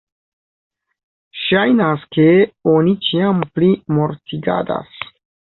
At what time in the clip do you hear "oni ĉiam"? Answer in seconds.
2.73-3.45